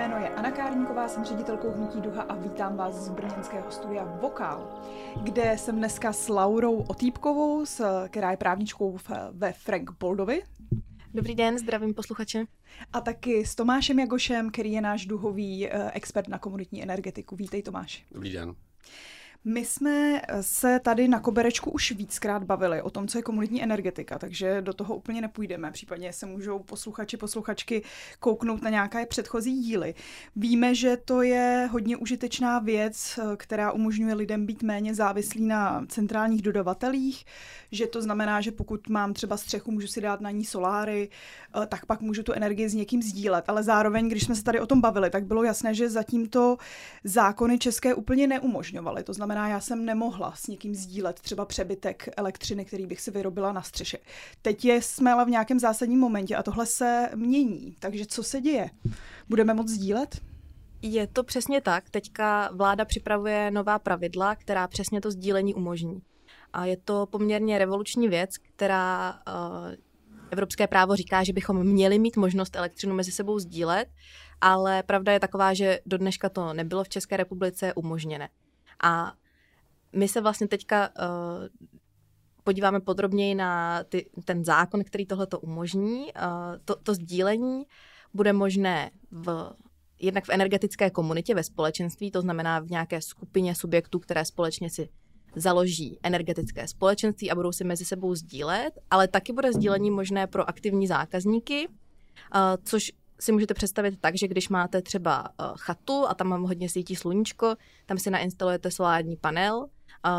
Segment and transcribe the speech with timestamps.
[0.00, 4.82] Jméno je Anna Kárníková, jsem ředitelkou Hnutí Duha a vítám vás z brněnského studia Vokál,
[5.22, 7.64] kde jsem dneska s Laurou Otýpkovou,
[8.08, 8.98] která je právničkou
[9.32, 10.42] ve Frank Boldovi.
[11.14, 12.44] Dobrý den, zdravím posluchače.
[12.92, 17.36] A taky s Tomášem Jagošem, který je náš duhový eh, expert na komunitní energetiku.
[17.36, 18.04] Vítej Tomáš.
[18.10, 18.54] Dobrý den.
[19.44, 24.18] My jsme se tady na Koberečku už víckrát bavili o tom, co je komunitní energetika,
[24.18, 25.70] takže do toho úplně nepůjdeme.
[25.70, 27.82] Případně se můžou posluchači, posluchačky
[28.18, 29.94] kouknout na nějaké předchozí díly.
[30.36, 36.42] Víme, že to je hodně užitečná věc, která umožňuje lidem být méně závislí na centrálních
[36.42, 37.24] dodavatelích,
[37.72, 41.08] že to znamená, že pokud mám třeba střechu, můžu si dát na ní soláry,
[41.68, 43.44] tak pak můžu tu energii s někým sdílet.
[43.48, 46.56] Ale zároveň, když jsme se tady o tom bavili, tak bylo jasné, že zatím to
[47.04, 49.02] zákony české úplně neumožňovaly.
[49.02, 53.10] To znamená, znamená, já jsem nemohla s někým sdílet třeba přebytek elektřiny, který bych si
[53.10, 53.98] vyrobila na střeše.
[54.42, 57.76] Teď je, jsme ale v nějakém zásadním momentě a tohle se mění.
[57.78, 58.70] Takže co se děje?
[59.28, 60.20] Budeme moc sdílet?
[60.82, 61.90] Je to přesně tak.
[61.90, 66.02] Teďka vláda připravuje nová pravidla, která přesně to sdílení umožní.
[66.52, 69.74] A je to poměrně revoluční věc, která uh,
[70.30, 73.88] evropské právo říká, že bychom měli mít možnost elektřinu mezi sebou sdílet,
[74.40, 78.28] ale pravda je taková, že do dneška to nebylo v České republice umožněné.
[78.82, 79.12] A
[79.96, 81.46] my se vlastně teďka uh,
[82.44, 85.98] podíváme podrobněji na ty, ten zákon, který tohle to umožní.
[86.02, 86.10] Uh,
[86.64, 87.64] to, to sdílení
[88.14, 89.52] bude možné v
[90.00, 94.88] jednak v energetické komunitě, ve společenství, to znamená v nějaké skupině subjektů, které společně si
[95.36, 100.48] založí energetické společenství a budou si mezi sebou sdílet, ale taky bude sdílení možné pro
[100.48, 101.74] aktivní zákazníky, uh,
[102.64, 106.68] což si můžete představit tak, že když máte třeba uh, chatu a tam mám hodně
[106.68, 107.54] svítí sluníčko,
[107.86, 109.66] tam si nainstalujete solární panel, uh,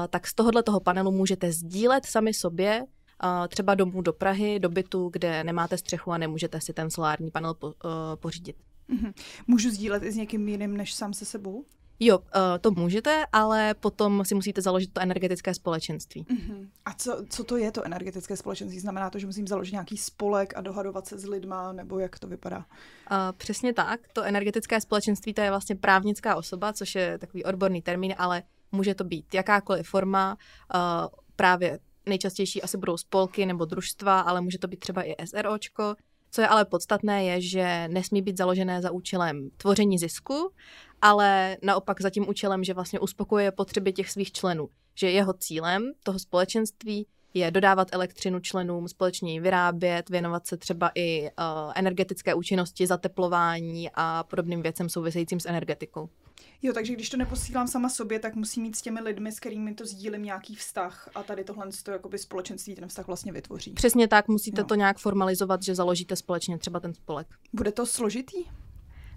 [0.09, 4.69] tak z tohohle toho panelu můžete sdílet sami sobě uh, třeba domů do Prahy, do
[4.69, 7.73] bytu, kde nemáte střechu a nemůžete si ten solární panel po,
[8.15, 8.55] pořídit.
[8.89, 9.13] Mm-hmm.
[9.47, 11.65] Můžu sdílet i s někým jiným než sám se sebou?
[12.03, 12.25] Jo, uh,
[12.61, 16.23] to můžete, ale potom si musíte založit to energetické společenství.
[16.23, 16.67] Uh-huh.
[16.85, 18.79] A co, co to je to energetické společenství?
[18.79, 22.27] Znamená to, že musím založit nějaký spolek a dohadovat se s lidma, nebo jak to
[22.27, 22.57] vypadá?
[22.57, 22.65] Uh,
[23.37, 23.99] přesně tak.
[24.13, 28.95] To energetické společenství to je vlastně právnická osoba, což je takový odborný termín, ale může
[28.95, 30.37] to být jakákoliv forma,
[30.75, 30.79] uh,
[31.35, 35.95] právě nejčastější asi budou spolky nebo družstva, ale může to být třeba i SROčko.
[36.31, 40.51] Co je ale podstatné, je, že nesmí být založené za účelem tvoření zisku,
[41.01, 44.69] ale naopak za tím účelem, že vlastně uspokojuje potřeby těch svých členů.
[44.95, 50.91] Že jeho cílem toho společenství je dodávat elektřinu členům, společně ji vyrábět, věnovat se třeba
[50.95, 51.27] i uh,
[51.75, 56.09] energetické účinnosti, zateplování a podobným věcem souvisejícím s energetikou.
[56.61, 59.73] Jo, takže když to neposílám sama sobě, tak musím mít s těmi lidmi, s kterými
[59.73, 63.73] to sdílím, nějaký vztah a tady tohle to jakoby společenství ten vztah vlastně vytvoří.
[63.73, 64.67] Přesně tak, musíte jo.
[64.67, 67.27] to nějak formalizovat, že založíte společně třeba ten spolek.
[67.53, 68.37] Bude to složitý?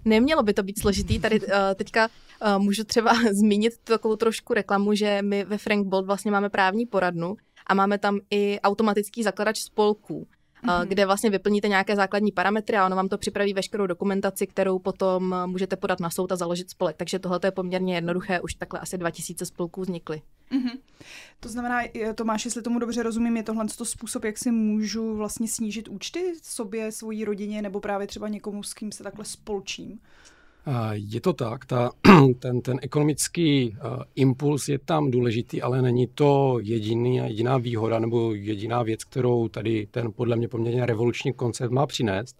[0.05, 1.19] Nemělo by to být složitý.
[1.19, 6.05] Tady uh, teďka uh, můžu třeba zmínit takovou trošku reklamu, že my ve Frank Bolt
[6.05, 7.37] vlastně máme právní poradnu
[7.67, 10.27] a máme tam i automatický zakladač spolků
[10.65, 10.87] mm-hmm.
[10.87, 15.35] kde vlastně vyplníte nějaké základní parametry a ono vám to připraví veškerou dokumentaci, kterou potom
[15.45, 16.95] můžete podat na soud a založit spolek.
[16.97, 20.21] Takže tohle je poměrně jednoduché, už takhle asi 2000 spolků vznikly.
[20.51, 20.79] Mm-hmm.
[21.39, 21.81] To znamená,
[22.15, 26.33] Tomáš, jestli tomu dobře rozumím, je tohle to způsob, jak si můžu vlastně snížit účty
[26.43, 29.99] sobě, svojí rodině nebo právě třeba někomu, s kým se takhle spolčím?
[30.91, 31.91] Je to tak, ta,
[32.39, 38.33] ten, ten ekonomický uh, impuls je tam důležitý, ale není to jediný, jediná výhoda nebo
[38.33, 42.35] jediná věc, kterou tady ten podle mě poměrně revoluční koncept má přinést.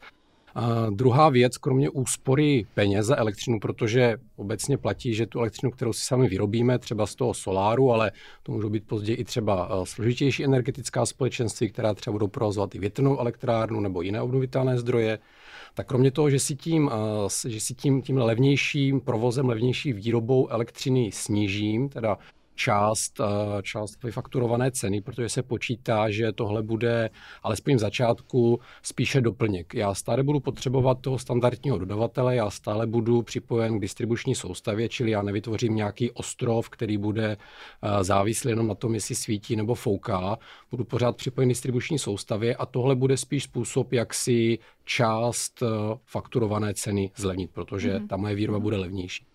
[0.56, 5.94] A druhá věc, kromě úspory peněz za elektřinu, protože obecně platí, že tu elektřinu, kterou
[5.94, 8.12] si sami vyrobíme, třeba z toho soláru, ale
[8.44, 13.20] to můžou být později i třeba složitější energetická společenství, která třeba budou provozovat i větrnou
[13.20, 15.20] elektrárnu nebo jiné obnovitelné zdroje,
[15.74, 16.92] tak kromě toho, že si tím,
[17.48, 22.18] že si tím, tím levnějším provozem, levnější výrobou elektřiny snížím, teda
[22.56, 27.10] část, eh, část vyfakturované ceny, protože se počítá, že tohle bude
[27.44, 29.74] alespoň v začátku spíše doplněk.
[29.74, 35.12] Já stále budu potřebovat toho standardního dodavatele, já stále budu připojen k distribuční soustavě, čili
[35.12, 40.38] já nevytvořím nějaký ostrov, který bude eh, závislý jenom na tom, jestli svítí nebo fouká.
[40.72, 45.66] Budu pořád připojen k distribuční soustavě a tohle bude spíš způsob, jak si část eh,
[46.06, 48.08] fakturované ceny zlevnit, protože mm-hmm.
[48.08, 49.26] ta moje výroba bude levnější.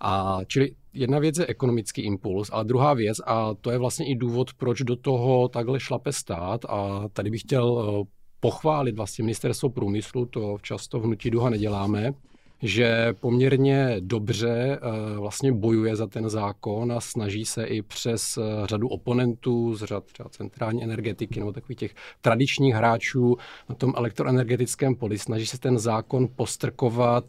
[0.00, 4.14] A čili jedna věc je ekonomický impuls, ale druhá věc, a to je vlastně i
[4.14, 8.08] důvod, proč do toho takhle šlape stát, a tady bych chtěl eh,
[8.40, 12.12] pochválit vlastně ministerstvo průmyslu, to často v Hnutí Duha neděláme,
[12.62, 14.78] že poměrně dobře
[15.16, 20.28] vlastně bojuje za ten zákon a snaží se i přes řadu oponentů z řad třeba
[20.28, 23.36] centrální energetiky nebo takových těch tradičních hráčů
[23.68, 27.24] na tom elektroenergetickém poli, snaží se ten zákon postrkovat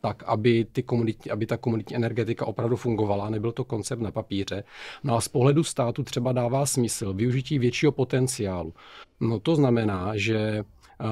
[0.00, 4.64] tak, aby, ty komunitní, aby ta komunitní energetika opravdu fungovala, nebyl to koncept na papíře.
[5.04, 8.72] No a z pohledu státu třeba dává smysl využití většího potenciálu.
[9.20, 10.64] No to znamená, že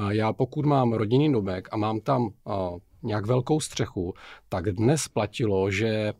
[0.09, 2.29] já pokud mám rodinný domek a mám tam
[3.05, 4.13] nějak velkou střechu,
[4.49, 6.13] tak dnes platilo, že eh,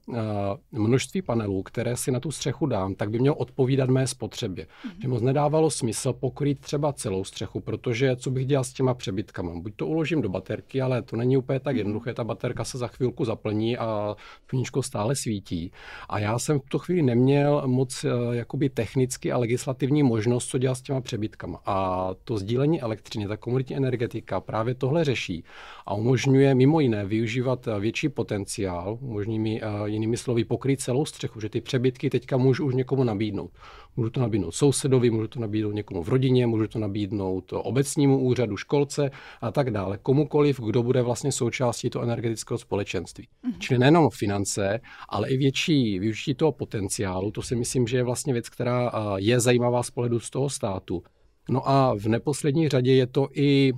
[0.71, 4.65] množství panelů, které si na tu střechu dám, tak by mělo odpovídat mé spotřebě.
[4.65, 5.01] Mm-hmm.
[5.01, 9.51] Že moc nedávalo smysl pokrýt třeba celou střechu, protože co bych dělal s těma přebytkama?
[9.55, 11.77] Buď to uložím do baterky, ale to není úplně tak mhm.
[11.77, 14.15] jednoduché, ta baterka se za chvilku zaplní a
[14.49, 15.71] sluníčko stále svítí.
[16.09, 20.57] A já jsem v tu chvíli neměl moc eh, jakoby technicky a legislativní možnost, co
[20.57, 21.59] dělat s těma přebytkama.
[21.65, 25.43] A to sdílení elektřiny, ta komunitní energetika právě tohle řeší
[25.85, 31.39] a umožňuje mimo jiné využívat eh, větší potenciál, možnými uh, jinými slovy pokrýt celou střechu,
[31.39, 33.51] že ty přebytky teďka můžu už někomu nabídnout.
[33.97, 38.57] Můžu to nabídnout sousedovi, můžu to nabídnout někomu v rodině, můžu to nabídnout obecnímu úřadu,
[38.57, 39.11] školce
[39.41, 39.97] a tak dále.
[39.97, 43.27] Komukoliv, kdo bude vlastně součástí toho energetického společenství.
[43.27, 43.59] Mm-hmm.
[43.59, 44.79] Čili nejenom finance,
[45.09, 47.31] ale i větší využití toho potenciálu.
[47.31, 51.03] To si myslím, že je vlastně věc, která je zajímavá z pohledu z toho státu.
[51.49, 53.73] No a v neposlední řadě je to i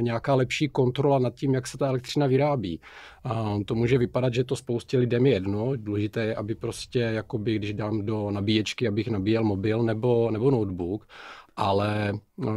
[0.00, 2.80] nějaká lepší kontrola nad tím, jak se ta elektřina vyrábí.
[3.24, 5.72] A to může vypadat, že to spoustě lidem je jedno.
[5.76, 11.08] Důležité je, aby prostě, jakoby, když dám do nabíječky, abych nabíjel mobil nebo, nebo notebook,
[11.56, 12.12] ale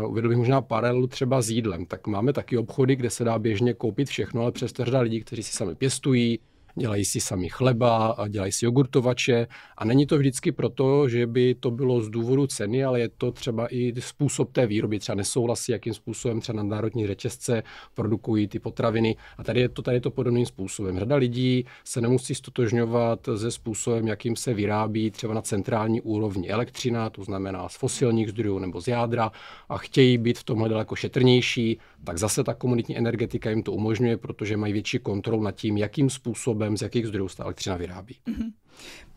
[0.07, 1.85] uvedl bych možná paralelu třeba s jídlem.
[1.85, 5.43] Tak máme taky obchody, kde se dá běžně koupit všechno, ale přesto řada lidí, kteří
[5.43, 6.39] si sami pěstují,
[6.75, 9.47] dělají si sami chleba, dělají si jogurtovače.
[9.77, 13.31] A není to vždycky proto, že by to bylo z důvodu ceny, ale je to
[13.31, 17.63] třeba i způsob té výroby, třeba nesouhlasí, jakým způsobem třeba nadnárodní řetězce
[17.93, 19.15] produkují ty potraviny.
[19.37, 20.99] A tady je to, tady je to podobným způsobem.
[20.99, 27.09] Řada lidí se nemusí stotožňovat se způsobem, jakým se vyrábí třeba na centrální úrovni elektřina,
[27.09, 29.31] to znamená z fosilních zdrojů nebo z jádra
[29.69, 34.17] a chtějí být v tomhle daleko šetrnější, tak zase ta komunitní energetika jim to umožňuje,
[34.17, 38.17] protože mají větší kontrolu nad tím, jakým způsobem, z jakých zdrojů ta elektřina vyrábí.
[38.27, 38.53] Mm-hmm.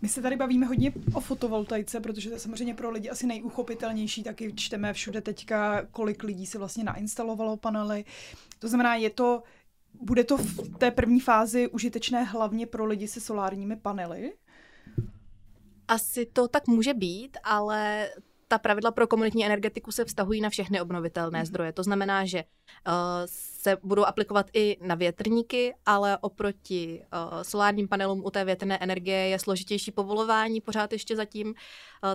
[0.02, 4.23] My se tady bavíme hodně o fotovoltaice, protože to je samozřejmě pro lidi asi nejuchopitelnější,
[4.23, 8.05] taky čteme všude teďka, kolik lidí si vlastně nainstalovalo panely.
[8.58, 9.43] To znamená, je to,
[10.00, 14.32] bude to v té první fázi užitečné hlavně pro lidi se solárními panely?
[15.88, 18.08] Asi to tak může být, ale
[18.54, 21.46] ta pravidla pro komunitní energetiku se vztahují na všechny obnovitelné mm.
[21.46, 21.72] zdroje.
[21.72, 22.44] To znamená, že
[22.86, 22.92] uh,
[23.26, 29.18] se budou aplikovat i na větrníky, ale oproti uh, solárním panelům u té větrné energie
[29.18, 31.54] je složitější povolování pořád ještě zatím, uh,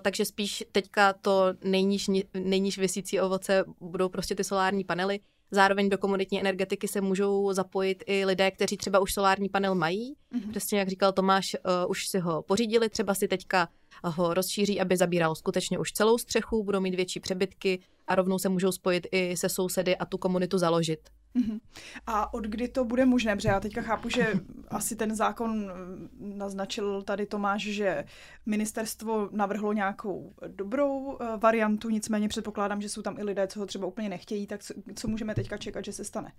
[0.01, 5.19] takže spíš teďka to nejníž, nejníž vysící ovoce budou prostě ty solární panely.
[5.51, 10.15] Zároveň do komunitní energetiky se můžou zapojit i lidé, kteří třeba už solární panel mají.
[10.33, 10.49] Mm-hmm.
[10.49, 13.67] Přesně jak říkal Tomáš, uh, už si ho pořídili, třeba si teďka
[14.03, 18.49] ho rozšíří, aby zabíral skutečně už celou střechu, budou mít větší přebytky a rovnou se
[18.49, 20.99] můžou spojit i se sousedy a tu komunitu založit.
[21.35, 21.59] Uh-huh.
[22.07, 23.35] A od kdy to bude možné?
[23.35, 24.33] Protože já teďka chápu, že
[24.67, 25.71] asi ten zákon
[26.19, 28.05] naznačil tady Tomáš, že
[28.45, 33.65] ministerstvo navrhlo nějakou dobrou eh, variantu, nicméně předpokládám, že jsou tam i lidé, co ho
[33.65, 36.31] třeba úplně nechtějí, tak co, co můžeme teďka čekat, že se stane?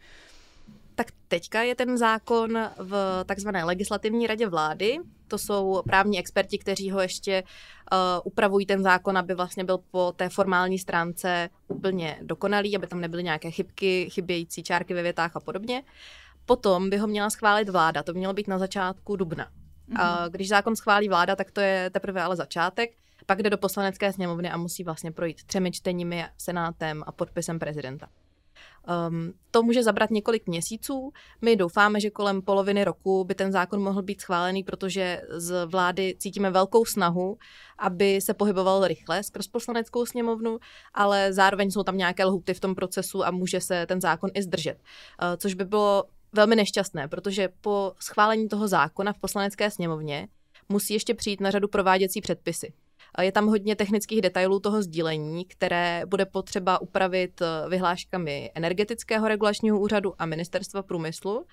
[1.00, 4.98] Tak teďka je ten zákon v takzvané legislativní radě vlády.
[5.28, 10.12] To jsou právní experti, kteří ho ještě uh, upravují ten zákon, aby vlastně byl po
[10.16, 15.40] té formální stránce úplně dokonalý, aby tam nebyly nějaké chybky, chybějící čárky ve větách a
[15.40, 15.82] podobně.
[16.46, 19.44] Potom by ho měla schválit vláda, to mělo být na začátku dubna.
[19.44, 20.00] Mm-hmm.
[20.00, 22.90] A když zákon schválí vláda, tak to je teprve ale začátek.
[23.26, 28.08] Pak jde do poslanecké sněmovny a musí vlastně projít třemi čteními, senátem a podpisem prezidenta.
[29.08, 31.12] Um, to může zabrat několik měsíců.
[31.42, 36.16] My doufáme, že kolem poloviny roku by ten zákon mohl být schválený, protože z vlády
[36.18, 37.38] cítíme velkou snahu,
[37.78, 40.58] aby se pohyboval rychle skrz poslaneckou sněmovnu,
[40.94, 44.42] ale zároveň jsou tam nějaké lhuty v tom procesu a může se ten zákon i
[44.42, 44.76] zdržet.
[44.76, 50.28] Uh, což by bylo velmi nešťastné, protože po schválení toho zákona v poslanecké sněmovně
[50.68, 52.72] musí ještě přijít na řadu prováděcí předpisy.
[53.22, 59.80] Je tam hodně technických detailů toho sdílení, které bude potřeba upravit eh, vyhláškami energetického regulačního
[59.80, 61.46] úřadu a ministerstva průmyslu.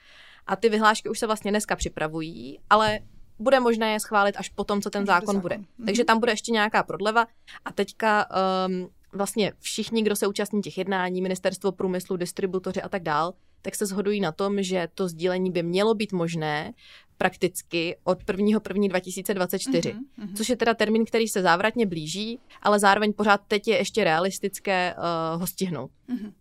[0.48, 3.00] A ty vyhlášky už se vlastně dneska připravují, ale
[3.40, 5.58] bude možné je schválit až potom, co ten zákon, zákon bude.
[5.58, 5.86] Mhm.
[5.86, 7.28] Takže tam bude ještě nějaká prodleva
[7.66, 8.26] a teďka
[8.68, 13.76] um, vlastně všichni, kdo se účastní těch jednání, ministerstvo průmyslu, distributoři a tak dál, tak
[13.76, 16.74] se shodují na tom, že to sdílení by mělo být možné
[17.18, 23.42] prakticky od 1.1.2024, mm-hmm, což je teda termín, který se závratně blíží, ale zároveň pořád
[23.48, 25.92] teď je ještě realistické uh, ho stihnout.
[26.10, 26.34] Mm-hmm.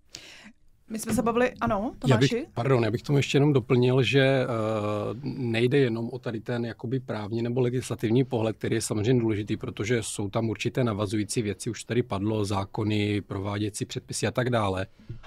[0.91, 2.35] My jsme se bavili, ano, Tomáši?
[2.35, 6.41] Já bych, pardon, já bych tomu ještě jenom doplnil, že uh, nejde jenom o tady
[6.41, 11.43] ten jakoby právní nebo legislativní pohled, který je samozřejmě důležitý, protože jsou tam určité navazující
[11.43, 14.87] věci, už tady padlo zákony, prováděcí předpisy a tak dále.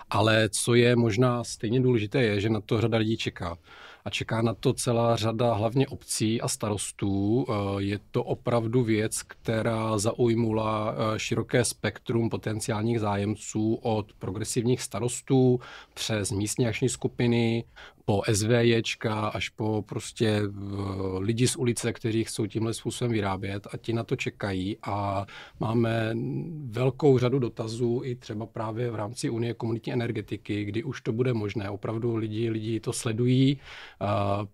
[0.09, 3.57] Ale co je možná stejně důležité, je, že na to řada lidí čeká
[4.05, 7.45] a čeká na to celá řada hlavně obcí a starostů.
[7.49, 15.59] Eh, je to opravdu věc, která zaujmula eh, široké spektrum potenciálních zájemců od progresivních starostů
[15.93, 17.63] přes místní akční skupiny,
[18.05, 20.41] po SVJčka až po prostě
[21.19, 25.25] lidi z ulice, kteří chcou tímhle způsobem vyrábět a ti na to čekají a
[25.59, 26.15] máme
[26.65, 31.33] velkou řadu dotazů i třeba právě v rámci Unie komunitní energetiky, kdy už to bude
[31.33, 31.69] možné.
[31.69, 33.59] Opravdu lidi, lidi to sledují,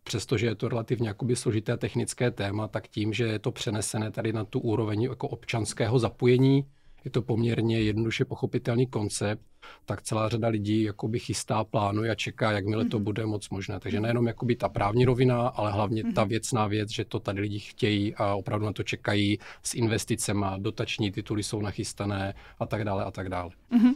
[0.03, 4.33] přestože je to relativně jakoby složité technické téma, tak tím, že je to přenesené tady
[4.33, 6.65] na tu úroveň jako občanského zapojení,
[7.05, 9.41] je to poměrně jednoduše pochopitelný koncept,
[9.85, 13.03] tak celá řada lidí jakoby chystá, plánuje a čeká, jakmile to mhm.
[13.03, 13.79] bude moc možné.
[13.79, 16.29] Takže nejenom jakoby ta právní rovina, ale hlavně ta mhm.
[16.29, 21.11] věcná věc, že to tady lidi chtějí a opravdu na to čekají s investicemi, dotační
[21.11, 23.49] tituly jsou nachystané a tak dále a tak dále.
[23.71, 23.93] Mm-hmm.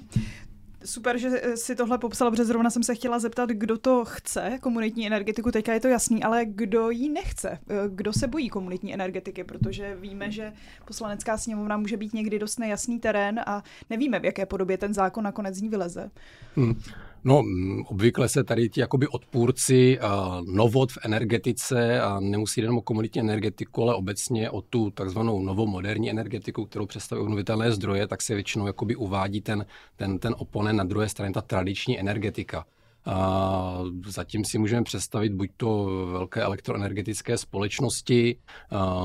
[0.85, 4.57] Super, že eh, si tohle popsala, protože zrovna jsem se chtěla zeptat, kdo to chce,
[4.61, 8.93] komunitní energetiku, teďka je to jasný, ale kdo ji nechce, eh, kdo se bojí komunitní
[8.93, 10.53] energetiky, protože víme, že
[10.85, 15.23] poslanecká sněmovna může být někdy dost nejasný terén a nevíme, v jaké podobě ten zákon
[15.23, 16.11] nakonec z ní vyleze.
[16.55, 16.81] Hmm.
[17.23, 17.43] No,
[17.85, 23.21] obvykle se tady ti jakoby odpůrci uh, novot v energetice a nemusí jenom o komunitní
[23.21, 28.67] energetiku, ale obecně o tu takzvanou novomoderní energetiku, kterou představují obnovitelné zdroje, tak se většinou
[28.67, 32.65] jakoby uvádí ten, ten, ten oponent na druhé straně, ta tradiční energetika.
[33.05, 38.37] A zatím si můžeme představit buď to velké elektroenergetické společnosti,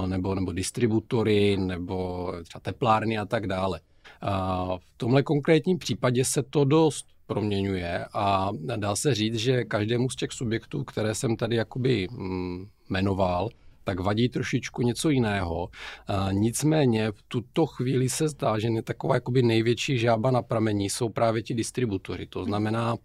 [0.06, 3.80] nebo, nebo distributory, nebo třeba teplárny a tak dále.
[4.20, 10.10] A v tomhle konkrétním případě se to dost proměňuje a dá se říct, že každému
[10.10, 13.48] z těch subjektů, které jsem tady jakoby mm, jmenoval,
[13.84, 15.68] tak vadí trošičku něco jiného.
[16.06, 21.08] A nicméně v tuto chvíli se zdá, že taková jakoby největší žába na pramení jsou
[21.08, 22.26] právě ti distributory.
[22.26, 22.96] To znamená,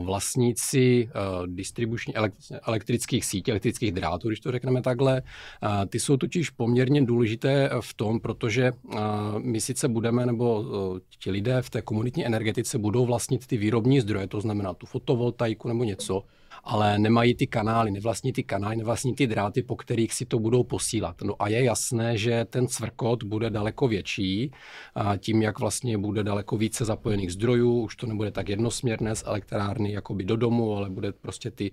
[0.00, 2.14] vlastníci uh, distribuční
[2.66, 5.22] elektrických sítí, elektrických drátů, když to řekneme takhle.
[5.22, 9.00] Uh, ty jsou totiž poměrně důležité v tom, protože uh,
[9.38, 10.64] my sice budeme, nebo
[11.18, 15.68] ti lidé v té komunitní energetice budou vlastnit ty výrobní zdroje, to znamená tu fotovoltaiku
[15.68, 16.22] nebo něco,
[16.64, 20.64] ale nemají ty kanály, nevlastní ty kanály, nevlastní ty dráty, po kterých si to budou
[20.64, 21.22] posílat.
[21.22, 24.50] No a je jasné, že ten cvrkot bude daleko větší,
[25.18, 29.92] tím, jak vlastně bude daleko více zapojených zdrojů, už to nebude tak jednosměrné z elektrárny
[29.92, 31.72] jakoby do domu, ale bude prostě ty,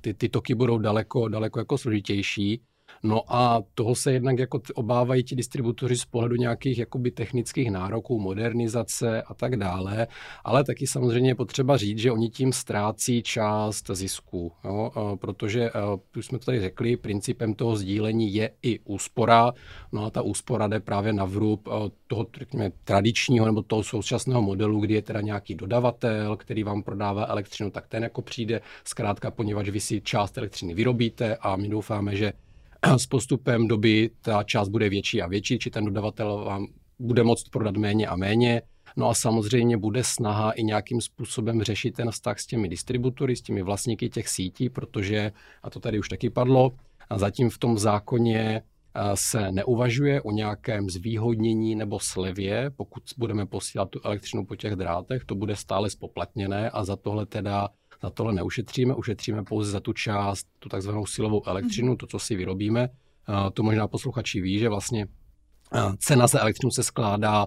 [0.00, 2.62] ty, ty toky budou daleko, daleko jako složitější.
[3.02, 8.20] No a toho se jednak jako obávají ti distributoři z pohledu nějakých jakoby technických nároků,
[8.20, 10.06] modernizace a tak dále,
[10.44, 14.90] ale taky samozřejmě je potřeba říct, že oni tím ztrácí část zisku, jo?
[15.20, 15.70] protože,
[16.16, 19.52] už jsme to tady řekli, principem toho sdílení je i úspora,
[19.92, 21.68] no a ta úspora jde právě na vrub
[22.06, 27.24] toho řekněme, tradičního nebo toho současného modelu, kdy je teda nějaký dodavatel, který vám prodává
[27.24, 32.16] elektřinu, tak ten jako přijde, zkrátka, poněvadž vy si část elektřiny vyrobíte a my doufáme,
[32.16, 32.32] že
[32.96, 36.66] s postupem doby ta část bude větší a větší, či ten dodavatel vám
[36.98, 38.62] bude moct prodat méně a méně.
[38.96, 43.42] No a samozřejmě bude snaha i nějakým způsobem řešit ten vztah s těmi distributory, s
[43.42, 45.32] těmi vlastníky těch sítí, protože,
[45.62, 46.72] a to tady už taky padlo,
[47.10, 48.62] a zatím v tom zákoně
[49.14, 55.24] se neuvažuje o nějakém zvýhodnění nebo slevě, pokud budeme posílat tu elektřinu po těch drátech,
[55.24, 57.68] to bude stále spoplatněné a za tohle teda
[58.02, 62.36] za tohle neušetříme, ušetříme pouze za tu část, tu takzvanou silovou elektřinu, to, co si
[62.36, 62.88] vyrobíme.
[63.54, 65.06] To možná posluchači ví, že vlastně
[65.98, 67.46] cena za elektřinu se skládá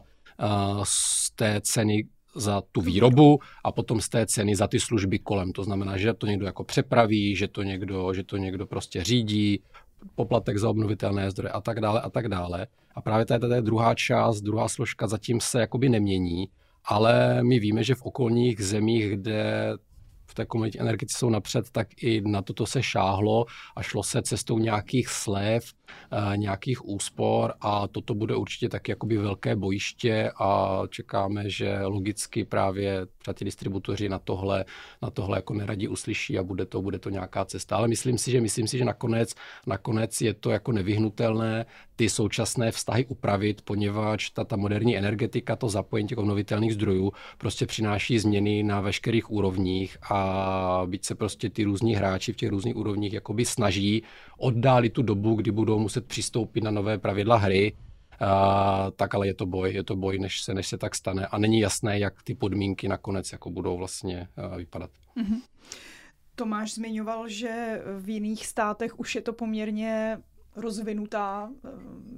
[0.84, 5.52] z té ceny za tu výrobu a potom z té ceny za ty služby kolem.
[5.52, 9.62] To znamená, že to někdo jako přepraví, že to někdo, že to někdo prostě řídí,
[10.16, 12.68] poplatek za obnovitelné zdroje a tak dále a tak dále.
[12.96, 16.50] A právě tady ta druhá část, druhá složka zatím se jakoby nemění,
[16.86, 19.74] ale my víme, že v okolních zemích, kde
[20.34, 24.22] v té komunitě energetice jsou napřed, tak i na toto se šáhlo a šlo se
[24.22, 25.64] cestou nějakých slev,
[26.12, 32.46] eh, nějakých úspor a toto bude určitě taky jakoby velké bojiště a čekáme, že logicky
[32.46, 34.66] právě třeba ti distributoři na tohle,
[35.02, 37.76] na tohle jako neradí uslyší a bude to, bude to nějaká cesta.
[37.76, 39.36] Ale myslím si, že myslím si, že nakonec,
[39.68, 45.70] nakonec je to jako nevyhnutelné ty současné vztahy upravit, poněvadž ta, ta moderní energetika, to
[45.70, 50.23] zapojení těch obnovitelných zdrojů prostě přináší změny na veškerých úrovních a
[50.86, 54.04] byť se prostě ty různí hráči v těch různých úrovních jakoby snaží
[54.38, 57.74] oddálit tu dobu, kdy budou muset přistoupit na nové pravidla hry,
[58.22, 61.28] Uh, tak ale je to boj, je to boj, než se, než se tak stane
[61.28, 64.28] a není jasné, jak ty podmínky nakonec jako budou vlastně
[64.58, 64.90] vypadat.
[65.18, 65.42] Mm-hmm.
[66.36, 70.18] Tomáš zmiňoval, že v jiných státech už je to poměrně
[70.56, 71.70] rozvinutá eh,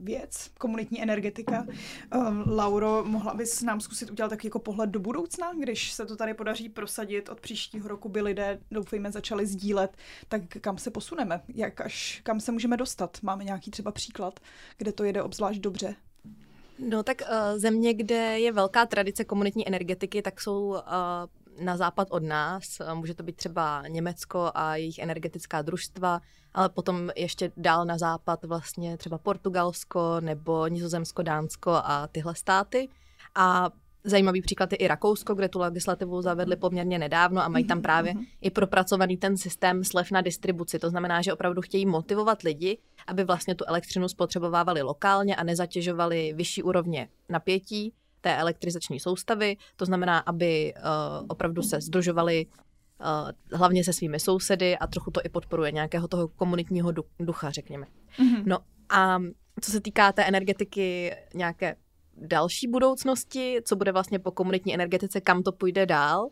[0.04, 1.66] věc, komunitní energetika.
[1.70, 6.16] Eh, Lauro, mohla bys nám zkusit udělat taky jako pohled do budoucna, když se to
[6.16, 11.42] tady podaří prosadit od příštího roku, by lidé, doufejme, začali sdílet, tak kam se posuneme,
[11.48, 13.18] jak až, kam se můžeme dostat?
[13.22, 14.40] Máme nějaký třeba příklad,
[14.78, 15.96] kde to jede obzvlášť dobře?
[16.80, 20.76] No tak uh, země, kde je velká tradice komunitní energetiky, tak jsou
[21.60, 22.82] na západ od nás.
[22.94, 26.22] Může to být třeba Německo a jejich energetická družstva,
[26.54, 32.90] ale potom ještě dál na západ vlastně třeba Portugalsko nebo Nizozemsko, Dánsko a tyhle státy.
[33.36, 33.70] A
[34.08, 37.84] Zajímavý příklad je i Rakousko, kde tu legislativu zavedli poměrně nedávno a mají tam mhm,
[37.84, 38.24] právě mhm.
[38.42, 40.80] i propracovaný ten systém slev na distribuci.
[40.80, 46.34] To znamená, že opravdu chtějí motivovat lidi, aby vlastně tu elektřinu spotřebovávali lokálně a nezatěžovali
[46.34, 47.94] vyšší úrovně napětí
[48.26, 49.58] té elektrizační soustavy.
[49.76, 50.82] To znamená, aby uh,
[51.28, 56.28] opravdu se združovali uh, hlavně se svými sousedy a trochu to i podporuje nějakého toho
[56.28, 57.86] komunitního ducha, řekněme.
[57.86, 58.44] Mm-hmm.
[58.46, 58.58] No
[58.90, 59.20] a
[59.62, 61.76] co se týká té energetiky nějaké
[62.18, 66.30] další budoucnosti, co bude vlastně po komunitní energetice, kam to půjde dál, uh,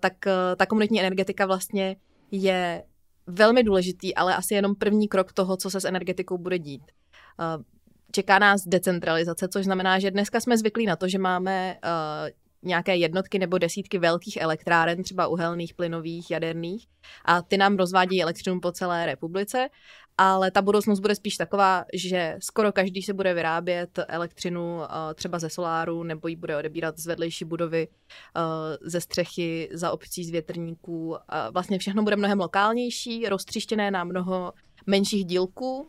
[0.00, 0.12] tak
[0.56, 1.96] ta komunitní energetika vlastně
[2.30, 2.84] je
[3.26, 6.82] velmi důležitý, ale asi jenom první krok toho, co se s energetikou bude dít.
[8.12, 12.30] Čeká nás decentralizace, což znamená, že dneska jsme zvyklí na to, že máme uh,
[12.62, 16.86] nějaké jednotky nebo desítky velkých elektráren, třeba uhelných, plynových, jaderných,
[17.24, 19.68] a ty nám rozvádějí elektřinu po celé republice,
[20.18, 24.84] ale ta budoucnost bude spíš taková, že skoro každý se bude vyrábět elektřinu uh,
[25.14, 28.42] třeba ze soláru nebo ji bude odebírat z vedlejší budovy, uh,
[28.80, 31.08] ze střechy, za obcí, z větrníků.
[31.08, 31.16] Uh,
[31.52, 34.52] vlastně všechno bude mnohem lokálnější, roztříštěné na mnoho
[34.86, 35.88] menších dílků,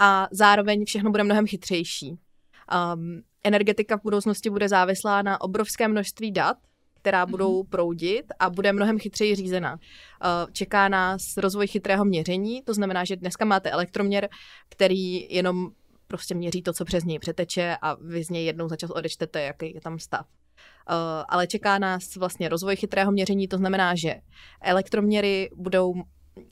[0.00, 2.10] a zároveň všechno bude mnohem chytřejší.
[2.10, 6.56] Um, energetika v budoucnosti bude závislá na obrovské množství dat,
[6.94, 7.30] která mhm.
[7.30, 9.72] budou proudit a bude mnohem chytřeji řízená.
[9.72, 14.28] Uh, čeká nás rozvoj chytrého měření, to znamená, že dneska máte elektroměr,
[14.68, 15.70] který jenom
[16.06, 19.42] prostě měří to, co přes něj přeteče a vy z něj jednou za čas odečtete,
[19.42, 20.26] jaký je tam stav.
[20.26, 20.96] Uh,
[21.28, 24.14] ale čeká nás vlastně rozvoj chytrého měření, to znamená, že
[24.62, 25.94] elektroměry budou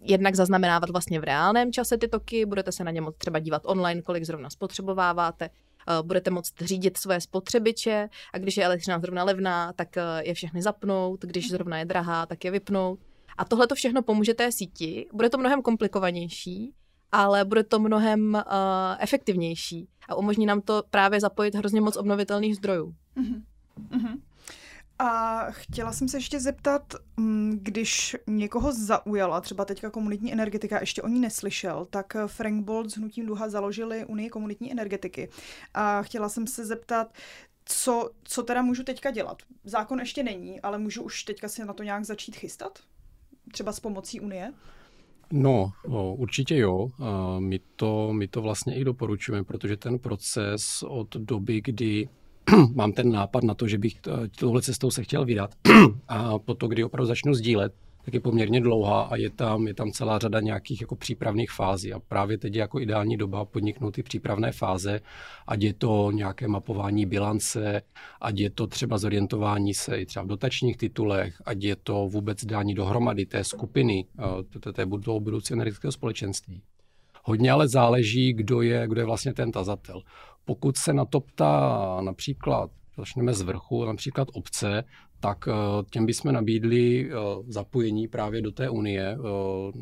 [0.02, 3.62] jednak zaznamenávat vlastně v reálném čase ty toky, budete se na ně moct třeba dívat
[3.64, 9.24] online, kolik zrovna spotřebováváte, eh, budete moct řídit své spotřebiče a když je elektřina zrovna
[9.24, 12.98] levná, tak eh, je všechny zapnout, když zrovna je drahá, tak je vypnout.
[13.38, 15.06] A tohle to všechno pomůže té síti.
[15.12, 16.74] Bude to mnohem komplikovanější,
[17.12, 18.42] ale bude to mnohem uh,
[18.98, 22.94] efektivnější a umožní nám to právě zapojit hrozně moc obnovitelných zdrojů.
[23.16, 23.42] Uh-huh.
[23.90, 24.20] Uh-huh.
[24.98, 31.02] A chtěla jsem se ještě zeptat, mm, když někoho zaujala, třeba teďka komunitní energetika, ještě
[31.02, 35.28] o ní neslyšel, tak Frank Bolt s Hnutím Duha založili Unii komunitní energetiky.
[35.74, 37.12] A chtěla jsem se zeptat,
[37.64, 39.42] co, co teda můžu teďka dělat?
[39.64, 42.78] Zákon ještě není, ale můžu už teďka si na to nějak začít chystat?
[43.52, 44.52] Třeba s pomocí Unie?
[45.32, 45.72] No,
[46.16, 46.90] určitě jo.
[47.38, 52.08] My to, my to vlastně i doporučujeme, protože ten proces od doby, kdy
[52.74, 54.00] mám ten nápad na to, že bych
[54.38, 55.50] tohle cestou se chtěl vydat
[56.08, 57.72] a po to, kdy opravdu začnu sdílet,
[58.04, 61.92] tak je poměrně dlouhá a je tam, je tam celá řada nějakých jako přípravných fází
[61.92, 65.00] a právě teď je jako ideální doba podniknout ty přípravné fáze,
[65.46, 67.82] ať je to nějaké mapování bilance,
[68.20, 72.44] ať je to třeba zorientování se i třeba v dotačních titulech, ať je to vůbec
[72.44, 74.06] dání dohromady té skupiny,
[74.72, 76.62] té budoucí energetického společenství.
[77.24, 80.02] Hodně ale záleží, kdo je, kdo je vlastně ten tazatel.
[80.48, 84.84] Pokud se na to ptá například, začneme z vrchu, například obce,
[85.20, 85.52] tak eh,
[85.90, 87.14] těm bychom nabídli eh,
[87.48, 89.02] zapojení právě do té unie.
[89.02, 89.18] Eh,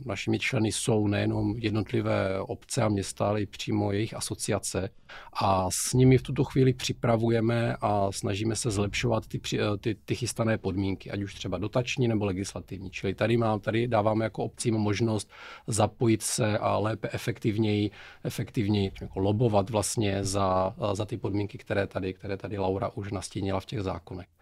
[0.04, 4.90] našimi členy jsou nejenom jednotlivé obce a města, ale i přímo jejich asociace.
[5.32, 9.40] A s nimi v tuto chvíli připravujeme a snažíme se zlepšovat ty,
[9.80, 12.90] ty, ty chystané podmínky, ať už třeba dotační nebo legislativní.
[12.90, 15.30] Čili tady, mám, tady dáváme jako obcím možnost
[15.66, 17.90] zapojit se a lépe efektivněji,
[18.24, 23.60] efektivněji jako lobovat vlastně za, za ty podmínky, které tady, které tady Laura už nastínila
[23.60, 24.35] v těch zákonech.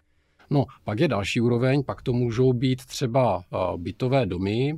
[0.49, 3.43] No, pak je další úroveň, pak to můžou být třeba
[3.77, 4.73] bytové domy,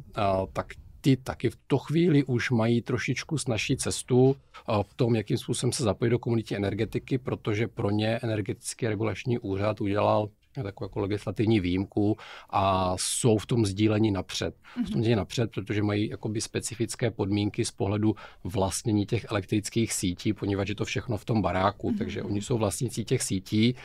[0.53, 0.67] tak
[1.01, 4.35] ty taky v to chvíli už mají trošičku snažší cestu
[4.81, 9.81] v tom, jakým způsobem se zapojit do komunitní energetiky, protože pro ně energetický regulační úřad
[9.81, 10.29] udělal
[10.63, 12.17] takovou jako legislativní výjimku
[12.49, 14.55] a jsou v tom sdílení napřed.
[14.55, 14.85] Mm-hmm.
[14.85, 20.33] V tom sdílení napřed, protože mají jakoby specifické podmínky z pohledu vlastnění těch elektrických sítí,
[20.33, 21.97] poněvadž je to všechno v tom baráku, mm-hmm.
[21.97, 23.75] takže oni jsou vlastnící těch sítí,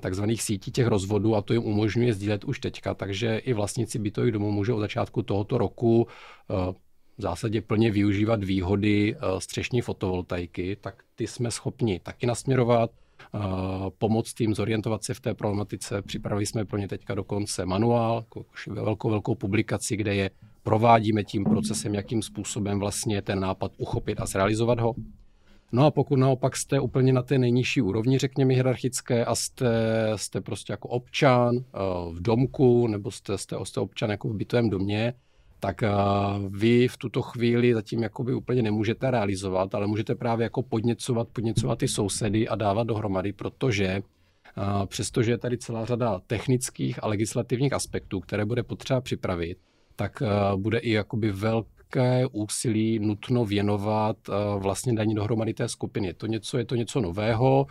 [0.00, 4.32] takzvaných sítí těch rozvodů a to jim umožňuje sdílet už teďka, takže i vlastníci bytových
[4.32, 6.06] domů můžou od začátku tohoto roku
[7.18, 12.90] v zásadě plně využívat výhody střešní fotovoltaiky, tak ty jsme schopni taky nasměrovat,
[13.98, 16.02] pomoct tým zorientovat se v té problematice.
[16.02, 18.24] Připravili jsme pro ně teďka dokonce manuál,
[18.66, 20.30] velkou, velkou publikaci, kde je
[20.62, 24.94] provádíme tím procesem, jakým způsobem vlastně ten nápad uchopit a zrealizovat ho.
[25.72, 29.66] No a pokud naopak jste úplně na té nejnižší úrovni, řekněme hierarchické, a jste,
[30.16, 31.64] jste prostě jako občan
[32.12, 35.14] v domku, nebo jste, jste, jste občan jako v bytovém domě,
[35.66, 35.82] tak
[36.48, 41.78] vy v tuto chvíli zatím jakoby úplně nemůžete realizovat, ale můžete právě jako podněcovat, podněcovat
[41.78, 44.02] ty sousedy a dávat dohromady, protože
[44.86, 49.58] přestože je tady celá řada technických a legislativních aspektů, které bude potřeba připravit,
[49.96, 50.22] tak
[50.56, 54.16] bude i jakoby velké úsilí nutno věnovat
[54.58, 56.06] vlastně daní dohromady té skupiny.
[56.06, 57.66] Je to něco, je to něco nového,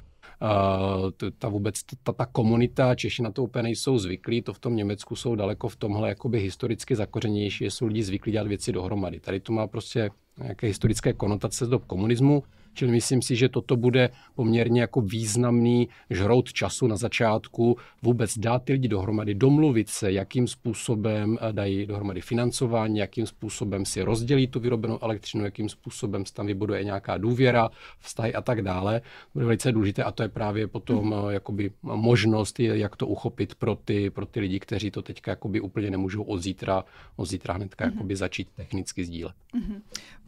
[1.39, 5.15] ta vůbec ta, ta komunita, Češi na to úplně nejsou zvyklí, to v tom Německu
[5.15, 9.19] jsou daleko v tomhle jakoby historicky zakořenější, jsou lidi zvyklí dělat věci dohromady.
[9.19, 10.10] Tady to má prostě
[10.41, 12.43] nějaké historické konotace z dob komunismu,
[12.76, 18.64] Čili myslím si, že toto bude poměrně jako významný žrout času na začátku vůbec dát
[18.64, 24.48] ty lidi dohromady, domluvit se, jakým způsobem eh, dají dohromady financování, jakým způsobem si rozdělí
[24.48, 29.02] tu vyrobenou elektřinu, jakým způsobem se tam vybuduje nějaká důvěra, vztahy a tak dále.
[29.34, 31.30] Bude velice důležité a to je právě potom mm.
[31.30, 35.92] jakoby možnost, jak to uchopit pro ty, pro ty lidi, kteří to teďka jakoby úplně
[35.92, 36.84] nemůžou od zítra,
[37.16, 37.92] od zítra hnedka mm.
[37.92, 39.36] jakoby začít technicky sdílet.
[39.54, 39.82] Mm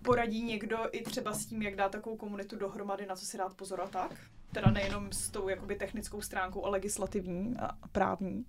[0.08, 3.54] poradí někdo i třeba s tím, jak dát takovou komunitu dohromady, na co si dát
[3.54, 4.12] pozor a tak?
[4.52, 8.46] Teda nejenom s tou jakoby technickou stránkou, ale legislativní a právní.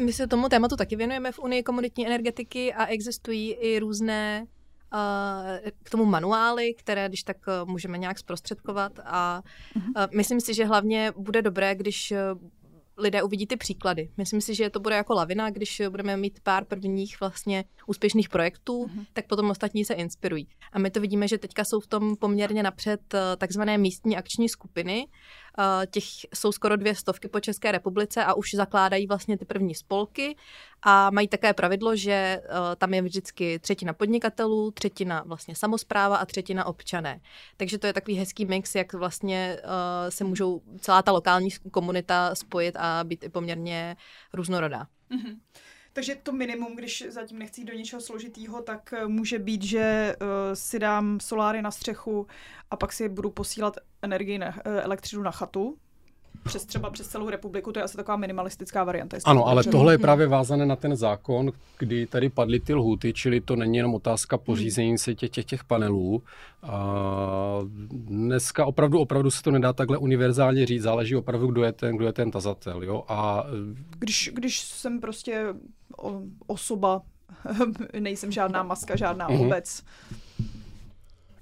[0.00, 4.46] My se tomu tématu taky věnujeme v Unii komunitní energetiky a existují i různé
[4.92, 9.42] uh, k tomu manuály, které když tak uh, můžeme nějak zprostředkovat a
[9.76, 9.82] uh,
[10.16, 12.12] myslím si, že hlavně bude dobré, když
[12.98, 14.10] lidé uvidí ty příklady.
[14.16, 18.84] Myslím si, že to bude jako lavina, když budeme mít pár prvních vlastně úspěšných projektů,
[18.84, 19.06] mm-hmm.
[19.12, 20.48] tak potom ostatní se inspirují.
[20.72, 24.48] A my to vidíme, že teďka jsou v tom poměrně napřed eh, takzvané místní akční
[24.48, 25.06] skupiny,
[25.90, 30.36] těch jsou skoro dvě stovky po České republice a už zakládají vlastně ty první spolky
[30.82, 32.42] a mají také pravidlo, že eh,
[32.76, 37.20] tam je vždycky třetina podnikatelů, třetina vlastně samozpráva a třetina občané.
[37.56, 42.34] Takže to je takový hezký mix, jak vlastně eh, se můžou celá ta lokální komunita
[42.34, 43.96] spojit a být i poměrně
[44.32, 44.86] různorodá.
[45.10, 45.36] Mm-hmm.
[45.96, 50.78] Takže to minimum, když zatím nechci do něčeho složitýho, tak může být, že uh, si
[50.78, 52.26] dám soláry na střechu
[52.70, 55.78] a pak si budu posílat energii na, eh, elektřinu na chatu,
[56.46, 59.16] přes třeba přes celou republiku, to je asi taková minimalistická varianta.
[59.24, 63.40] Ano, ale tohle je právě vázané na ten zákon, kdy tady padly ty lhuty, čili
[63.40, 66.22] to není jenom otázka pořízení se těch, těch, těch panelů.
[66.62, 67.58] A
[67.90, 72.06] dneska opravdu, opravdu se to nedá takhle univerzálně říct, záleží opravdu, kdo je ten, kdo
[72.06, 72.82] je ten tazatel.
[72.82, 73.04] Jo?
[73.08, 73.44] A...
[73.98, 75.46] Když, když jsem prostě
[76.46, 77.02] osoba,
[78.00, 79.46] nejsem žádná maska, žádná mm-hmm.
[79.46, 79.82] obec,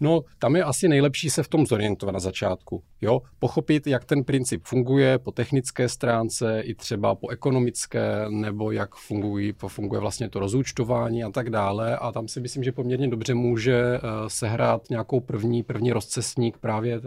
[0.05, 2.83] No, tam je asi nejlepší se v tom zorientovat na začátku.
[3.01, 3.21] Jo?
[3.39, 9.53] Pochopit, jak ten princip funguje po technické stránce, i třeba po ekonomické, nebo jak fungují,
[9.69, 11.97] funguje vlastně to rozúčtování a tak dále.
[11.97, 17.01] A tam si myslím, že poměrně dobře může uh, sehrát nějakou první, první rozcestník právě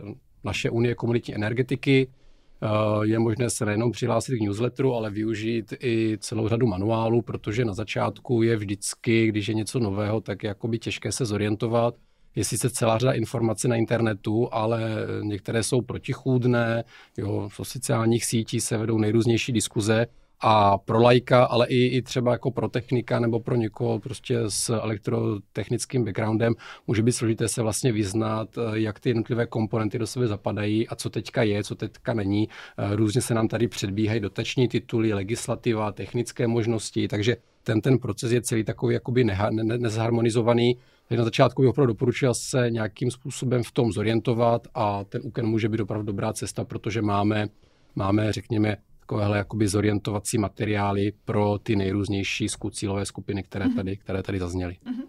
[0.44, 6.18] naše Unie komunitní energetiky, uh, je možné se nejenom přihlásit k newsletteru, ale využít i
[6.20, 10.80] celou řadu manuálů, protože na začátku je vždycky, když je něco nového, tak je jakoby
[10.80, 11.96] těžké se zorientovat
[12.38, 14.82] je sice celá řada informací na internetu, ale
[15.22, 16.84] některé jsou protichůdné,
[17.18, 20.08] jo, v sociálních sítí se vedou nejrůznější diskuze
[20.40, 24.70] a pro lajka, ale i, i třeba jako pro technika nebo pro někoho prostě s
[24.70, 26.54] elektrotechnickým backgroundem
[26.88, 31.10] může být složité se vlastně vyznat, jak ty jednotlivé komponenty do sebe zapadají a co
[31.10, 32.50] teďka je, co teďka není.
[32.96, 38.42] Různě se nám tady předbíhají dotační tituly, legislativa, technické možnosti, takže ten, ten proces je
[38.42, 40.78] celý takový jakoby neha, ne, nezharmonizovaný.
[41.08, 45.46] Takže na začátku bych opravdu doporučil se nějakým způsobem v tom zorientovat a ten úken
[45.46, 47.48] může být opravdu dobrá cesta, protože máme,
[47.96, 53.76] máme řekněme, takovéhle jakoby zorientovací materiály pro ty nejrůznější cílové skupiny, které mhm.
[53.76, 54.78] tady, které tady zazněly.
[54.86, 55.08] Mm-hmm.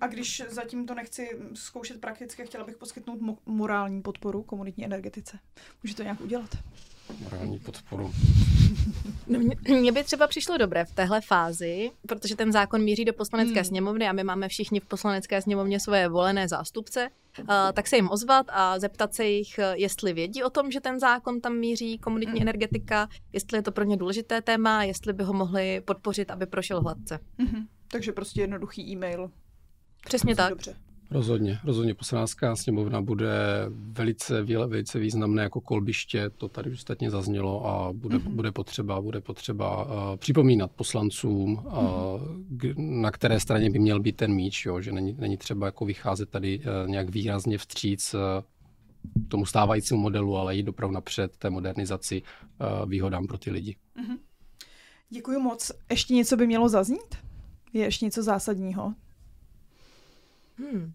[0.00, 5.38] A když zatím to nechci zkoušet prakticky, chtěla bych poskytnout mo- morální podporu komunitní energetice.
[5.82, 6.58] Může to nějak udělat?
[7.18, 8.12] Morální podporu.
[9.26, 13.60] No, mně by třeba přišlo dobré v téhle fázi, protože ten zákon míří do poslanecké
[13.60, 13.64] hmm.
[13.64, 18.10] sněmovny a my máme všichni v poslanecké sněmovně svoje volené zástupce, uh, tak se jim
[18.10, 22.40] ozvat a zeptat se jich, jestli vědí o tom, že ten zákon tam míří komunitní
[22.40, 22.42] hmm.
[22.42, 26.80] energetika, jestli je to pro ně důležité téma, jestli by ho mohli podpořit, aby prošel
[26.80, 27.18] hladce.
[27.38, 27.66] Hmm.
[27.88, 29.30] Takže prostě jednoduchý e-mail.
[30.06, 30.50] Přesně tak.
[30.50, 30.76] Dobře.
[31.10, 33.30] Rozhodně, rozhodně poslanecká sněmovna bude
[33.70, 38.34] velice, velice významné jako kolbiště, to tady už ostatně zaznělo a bude, mm-hmm.
[38.34, 43.00] bude potřeba, bude potřeba uh, připomínat poslancům, uh, mm-hmm.
[43.00, 46.30] na které straně by měl být ten míč, jo, že není, není třeba jako vycházet
[46.30, 48.20] tady uh, nějak výrazně vstříc uh,
[49.28, 53.76] tomu stávajícímu modelu, ale jít opravdu napřed té modernizaci uh, výhodám pro ty lidi.
[53.96, 54.18] Mm-hmm.
[55.10, 55.72] Děkuji moc.
[55.90, 57.16] Ještě něco by mělo zaznít?
[57.72, 58.94] Je ještě něco zásadního?
[60.56, 60.92] Hmm.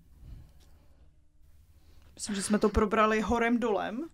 [2.16, 4.06] Myslím, že jsme to probrali horem dolem.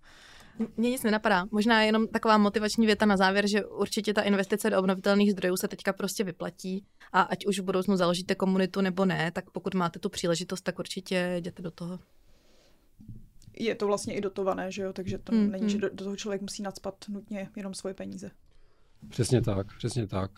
[0.77, 1.45] Mně nic nenapadá.
[1.51, 5.67] Možná jenom taková motivační věta na závěr, že určitě ta investice do obnovitelných zdrojů se
[5.67, 9.99] teďka prostě vyplatí a ať už v budoucnu založíte komunitu nebo ne, tak pokud máte
[9.99, 11.99] tu příležitost, tak určitě jděte do toho.
[13.59, 14.93] Je to vlastně i dotované, že jo?
[14.93, 18.31] Takže to hmm, není, že do, do toho člověk musí nadspat nutně jenom svoje peníze.
[19.09, 20.31] Přesně tak, přesně tak.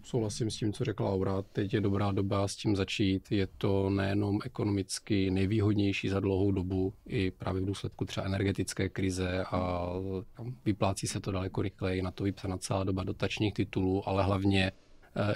[0.00, 1.42] Uh, souhlasím s tím, co řekla Laura.
[1.42, 3.32] Teď je dobrá doba s tím začít.
[3.32, 9.44] Je to nejenom ekonomicky nejvýhodnější za dlouhou dobu, i právě v důsledku třeba energetické krize
[9.50, 9.90] a
[10.64, 12.02] vyplácí se to daleko rychleji.
[12.02, 14.72] Na to vypsána celá doba dotačních titulů, ale hlavně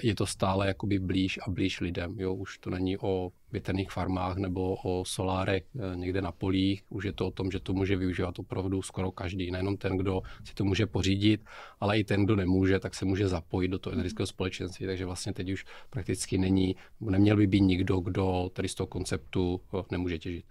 [0.02, 2.20] je to stále jakoby blíž a blíž lidem.
[2.20, 2.34] Jo?
[2.34, 7.12] Už to není o větrných farmách nebo o solárech eh, někde na polích, už je
[7.12, 9.50] to o tom, že to může využívat opravdu skoro každý.
[9.50, 11.40] Nejenom ten, kdo si to může pořídit,
[11.80, 14.86] ale i ten, kdo nemůže, tak se může zapojit do toho energetického společenství.
[14.86, 19.60] Takže vlastně teď už prakticky není, neměl by být nikdo, kdo tady z toho konceptu
[19.78, 20.44] eh, nemůže těžit.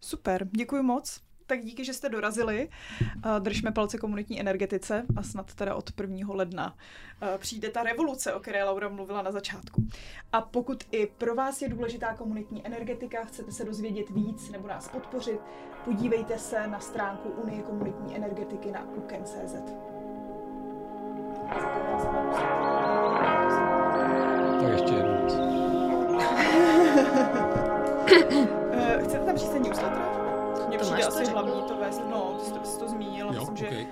[0.00, 2.68] Super, děkuji moc tak díky, že jste dorazili.
[3.38, 6.34] Držme palce komunitní energetice a snad teda od 1.
[6.34, 6.76] ledna
[7.38, 9.84] přijde ta revoluce, o které Laura mluvila na začátku.
[10.32, 14.88] A pokud i pro vás je důležitá komunitní energetika, chcete se dozvědět víc nebo nás
[14.88, 15.40] podpořit,
[15.84, 19.54] podívejte se na stránku Unie komunitní energetiky na uken.cz.
[24.60, 25.20] Tak ještě jednou.
[28.72, 29.38] Eh, chcete tam
[30.78, 31.08] číst newsletter?
[31.08, 32.02] přijde asi to hlavní to vést.
[32.10, 33.26] No, ty jste, jsi to zmínil.
[33.26, 33.70] Jo, myslím, okay.
[33.70, 33.86] že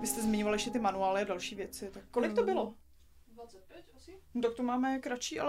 [0.00, 1.90] vy jste zmiňovali ještě ty manuály a další věci.
[1.90, 2.74] Tak kolik to bylo?
[3.28, 4.18] 25 asi.
[4.42, 5.48] Tak to máme kratší, ale